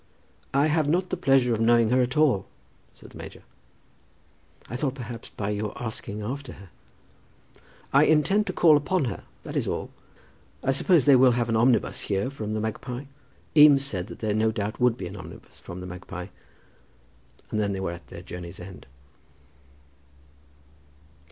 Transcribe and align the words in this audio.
"I 0.55 0.65
have 0.65 0.87
not 0.89 1.11
the 1.11 1.15
pleasure 1.15 1.53
of 1.53 1.61
knowing 1.61 1.91
her 1.91 2.01
at 2.01 2.17
all," 2.17 2.47
said 2.91 3.11
the 3.11 3.19
major. 3.19 3.43
"I 4.67 4.75
thought, 4.75 4.95
perhaps, 4.95 5.29
by 5.29 5.51
your 5.51 5.73
asking 5.79 6.23
after 6.23 6.53
her" 6.53 6.69
"I 7.93 8.05
intend 8.05 8.47
to 8.47 8.51
call 8.53 8.77
upon 8.77 9.05
her, 9.05 9.25
that 9.43 9.55
is 9.55 9.67
all. 9.67 9.91
I 10.63 10.71
suppose 10.71 11.05
they 11.05 11.15
will 11.15 11.33
have 11.33 11.49
an 11.49 11.55
omnibus 11.55 12.01
here 12.01 12.31
from 12.31 12.55
'The 12.55 12.61
Magpie?'" 12.61 13.05
Eames 13.55 13.85
said 13.85 14.07
that 14.07 14.17
there 14.21 14.33
no 14.33 14.51
doubt 14.51 14.79
would 14.79 14.97
be 14.97 15.05
an 15.05 15.15
omnibus 15.17 15.61
from 15.61 15.81
"The 15.81 15.85
Magpie," 15.85 16.29
and 17.51 17.59
then 17.59 17.73
they 17.73 17.79
were 17.79 17.91
at 17.91 18.07
their 18.07 18.23
journey's 18.23 18.59
end. 18.59 18.87